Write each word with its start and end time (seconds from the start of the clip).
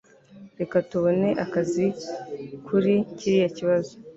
Reka 0.59 0.77
tubone 0.89 1.29
akazi 1.45 1.85
kuri 2.67 2.93
kiriya 3.17 3.49
kibazo 3.57 3.93